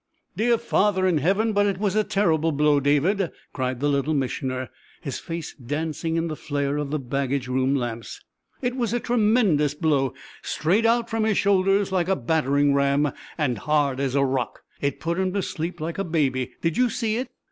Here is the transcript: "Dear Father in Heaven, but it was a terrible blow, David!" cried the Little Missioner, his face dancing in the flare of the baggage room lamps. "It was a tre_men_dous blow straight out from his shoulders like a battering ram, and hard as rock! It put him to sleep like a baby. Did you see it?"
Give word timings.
"Dear 0.35 0.57
Father 0.57 1.05
in 1.05 1.19
Heaven, 1.19 1.53
but 1.53 1.67
it 1.67 1.77
was 1.77 1.95
a 1.95 2.03
terrible 2.03 2.51
blow, 2.51 2.79
David!" 2.79 3.29
cried 3.53 3.79
the 3.79 3.87
Little 3.87 4.15
Missioner, 4.15 4.69
his 4.99 5.19
face 5.19 5.53
dancing 5.63 6.15
in 6.15 6.27
the 6.27 6.35
flare 6.35 6.77
of 6.77 6.89
the 6.89 6.97
baggage 6.97 7.47
room 7.47 7.75
lamps. 7.75 8.19
"It 8.63 8.75
was 8.75 8.93
a 8.93 8.99
tre_men_dous 8.99 9.79
blow 9.79 10.15
straight 10.41 10.87
out 10.87 11.07
from 11.07 11.23
his 11.23 11.37
shoulders 11.37 11.91
like 11.91 12.07
a 12.09 12.15
battering 12.15 12.73
ram, 12.73 13.11
and 13.37 13.59
hard 13.59 13.99
as 13.99 14.15
rock! 14.15 14.63
It 14.81 14.99
put 14.99 15.19
him 15.19 15.33
to 15.33 15.43
sleep 15.43 15.79
like 15.79 15.99
a 15.99 16.03
baby. 16.03 16.53
Did 16.63 16.77
you 16.77 16.89
see 16.89 17.17
it?" 17.17 17.29